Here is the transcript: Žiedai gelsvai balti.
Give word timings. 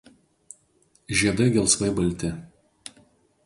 Žiedai 1.19 1.49
gelsvai 1.59 1.91
balti. 2.01 2.33